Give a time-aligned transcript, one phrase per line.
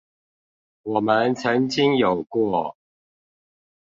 [0.81, 2.75] 我們曾經有過